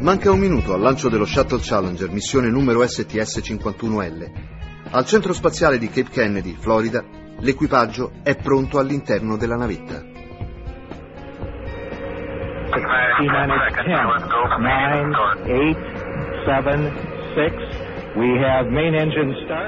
[0.00, 4.30] Manca un minuto al lancio dello Shuttle Challenger, missione numero STS-51L.
[4.92, 7.04] Al centro spaziale di Cape Kennedy, Florida,
[7.40, 10.02] l'equipaggio è pronto all'interno della navetta.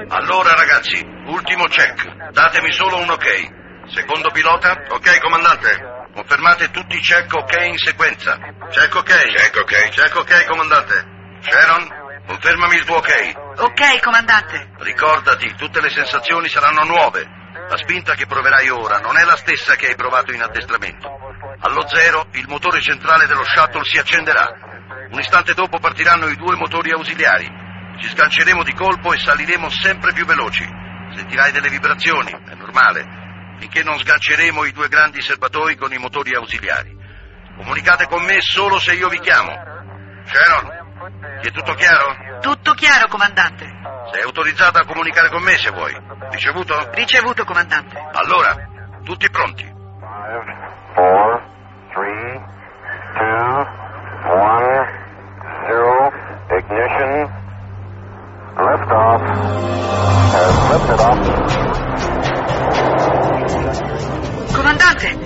[0.07, 2.31] Allora ragazzi, ultimo check.
[2.31, 3.85] Datemi solo un ok.
[3.85, 4.81] Secondo pilota?
[4.89, 5.92] Ok, comandante.
[6.13, 8.37] Confermate tutti i check ok in sequenza.
[8.69, 9.33] Check ok.
[9.33, 9.89] Check ok.
[9.89, 11.05] Check ok, comandante.
[11.41, 11.87] Sharon,
[12.27, 13.33] confermami il tuo ok.
[13.57, 14.69] Ok, comandante.
[14.77, 17.25] Ricordati, tutte le sensazioni saranno nuove.
[17.67, 21.09] La spinta che proverai ora non è la stessa che hai provato in addestramento.
[21.61, 24.47] Allo zero il motore centrale dello shuttle si accenderà.
[25.09, 27.49] Un istante dopo partiranno i due motori ausiliari.
[27.99, 30.63] Ci sganceremo di colpo e saliremo sempre più veloci.
[31.15, 33.22] Sentirai delle vibrazioni, è normale
[33.57, 36.95] finché non sganceremo i due grandi serbatoi con i motori ausiliari.
[37.57, 39.51] Comunicate con me solo se io vi chiamo.
[40.25, 42.39] Sharon, ti è tutto chiaro?
[42.41, 43.65] Tutto chiaro, comandante.
[44.11, 45.95] Sei autorizzata a comunicare con me se vuoi.
[46.31, 46.89] Ricevuto?
[46.91, 47.97] Ricevuto, comandante.
[48.13, 48.55] Allora,
[49.03, 49.63] tutti pronti.
[49.63, 50.55] 5,
[50.95, 51.41] 4,
[51.93, 52.03] 3,
[53.17, 53.67] 2,
[54.29, 54.87] 1,
[55.67, 56.11] 0,
[56.57, 57.41] ignition.
[58.55, 59.21] Lift off.
[60.33, 62.32] Has lifted off.
[64.63, 65.17] Comandante!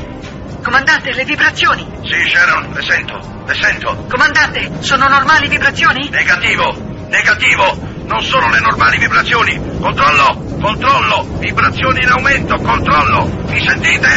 [0.64, 1.86] Comandante, le vibrazioni!
[2.02, 4.06] Sì, Sharon, le sento, le sento.
[4.10, 6.10] Comandante, sono normali vibrazioni?
[6.10, 6.74] Negativo,
[7.08, 7.78] negativo,
[8.08, 9.56] non sono le normali vibrazioni.
[9.80, 13.28] Controllo, controllo, vibrazioni in aumento, controllo.
[13.48, 14.08] Mi sentite?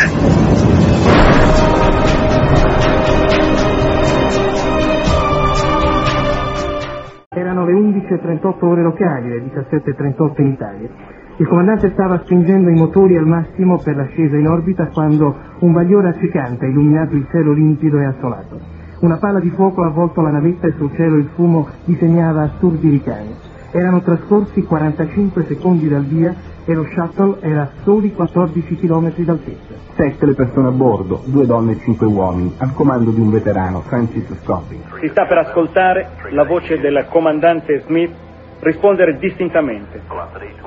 [7.29, 11.20] Erano le 11.38 ore locali, le 17.38 in Italia.
[11.41, 16.09] Il comandante stava spingendo i motori al massimo per l'ascesa in orbita quando un bagliore
[16.09, 18.61] accecante ha illuminato il cielo limpido e assolato.
[19.01, 22.91] Una palla di fuoco ha avvolto la navetta e sul cielo il fumo disegnava assurdi
[22.91, 23.35] ricani.
[23.71, 26.35] Erano trascorsi 45 secondi dal via
[26.67, 29.75] e lo shuttle era a soli 14 km d'altezza.
[29.97, 33.81] Sette le persone a bordo, due donne e cinque uomini, al comando di un veterano,
[33.81, 34.83] Francis Scopping.
[35.01, 38.29] Si sta per ascoltare la voce del comandante Smith
[38.61, 40.03] rispondere distintamente.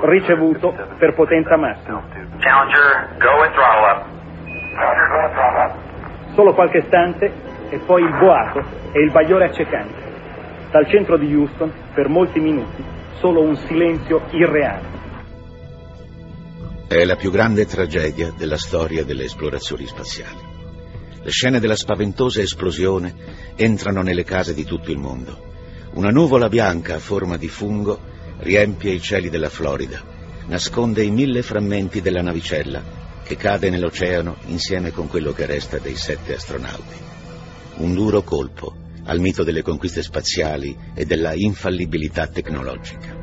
[0.01, 2.03] Ricevuto per potenza massima.
[2.39, 4.05] Challenger, go and throttle up.
[6.33, 7.31] Solo qualche istante
[7.69, 10.11] e poi il boato e il bagliore accecante.
[10.71, 12.83] Dal centro di Houston, per molti minuti,
[13.19, 15.01] solo un silenzio irreale.
[16.87, 20.51] È la più grande tragedia della storia delle esplorazioni spaziali.
[21.21, 23.13] Le scene della spaventosa esplosione
[23.55, 25.51] entrano nelle case di tutto il mondo
[25.93, 27.99] una nuvola bianca a forma di fungo
[28.39, 30.01] riempie i cieli della Florida,
[30.47, 32.81] nasconde i mille frammenti della navicella
[33.23, 36.95] che cade nell'oceano insieme con quello che resta dei sette astronauti.
[37.77, 43.21] Un duro colpo al mito delle conquiste spaziali e della infallibilità tecnologica.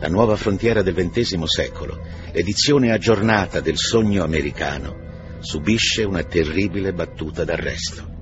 [0.00, 2.00] La nuova frontiera del XX secolo,
[2.32, 8.17] l'edizione aggiornata del sogno americano, subisce una terribile battuta d'arresto.